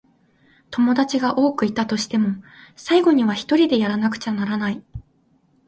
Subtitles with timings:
[0.71, 2.41] 友達が多くいたとしても、
[2.75, 4.83] 最後にはひとりでやらなくちゃならない。